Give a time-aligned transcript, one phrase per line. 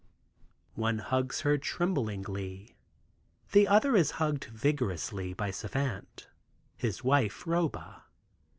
[0.73, 2.75] One hugs her tremblingly.
[3.51, 6.27] The other is hugged vigorously by Savant,
[6.75, 8.05] his wife Roba.